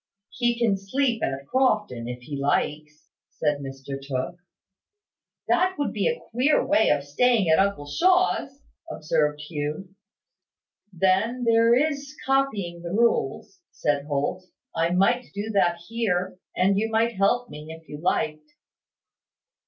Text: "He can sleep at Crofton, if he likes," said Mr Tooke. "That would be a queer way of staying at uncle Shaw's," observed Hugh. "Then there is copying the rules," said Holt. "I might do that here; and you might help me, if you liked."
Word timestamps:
"He 0.31 0.57
can 0.57 0.77
sleep 0.79 1.21
at 1.21 1.45
Crofton, 1.45 2.07
if 2.07 2.23
he 2.23 2.35
likes," 2.35 3.09
said 3.29 3.59
Mr 3.59 4.01
Tooke. 4.01 4.39
"That 5.47 5.75
would 5.77 5.93
be 5.93 6.07
a 6.07 6.19
queer 6.31 6.65
way 6.65 6.89
of 6.89 7.03
staying 7.03 7.49
at 7.49 7.59
uncle 7.59 7.85
Shaw's," 7.85 8.63
observed 8.89 9.41
Hugh. 9.41 9.89
"Then 10.91 11.43
there 11.43 11.75
is 11.75 12.17
copying 12.25 12.81
the 12.81 12.89
rules," 12.89 13.59
said 13.69 14.05
Holt. 14.05 14.45
"I 14.75 14.89
might 14.89 15.27
do 15.35 15.51
that 15.51 15.77
here; 15.87 16.39
and 16.57 16.79
you 16.79 16.89
might 16.89 17.13
help 17.15 17.51
me, 17.51 17.67
if 17.71 17.87
you 17.87 17.99
liked." 18.01 18.53